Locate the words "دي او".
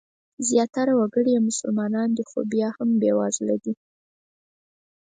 2.17-2.39